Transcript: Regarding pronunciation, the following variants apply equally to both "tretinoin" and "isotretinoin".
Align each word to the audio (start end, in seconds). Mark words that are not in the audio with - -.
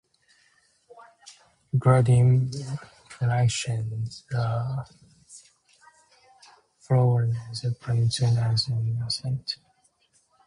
Regarding 1.71 2.51
pronunciation, 3.09 4.05
the 4.31 4.87
following 6.79 7.33
variants 7.33 7.63
apply 7.63 7.93
equally 7.97 8.09
to 8.09 8.25
both 8.31 8.35
"tretinoin" 8.35 8.87
and 9.25 9.45
"isotretinoin". 9.45 9.57